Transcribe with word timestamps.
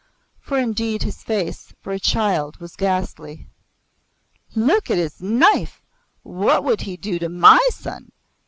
For 0.39 0.57
indeed 0.57 1.03
his 1.03 1.21
face, 1.21 1.75
for 1.79 1.93
a 1.93 1.99
child, 1.99 2.57
was 2.57 2.75
ghastly. 2.75 3.45
"Look 4.55 4.89
at 4.89 4.97
his 4.97 5.21
knife! 5.21 5.79
What 6.23 6.63
would 6.63 6.81
he 6.81 6.97
do 6.97 7.19
to 7.19 7.29
my 7.29 7.59
son?" 7.71 8.11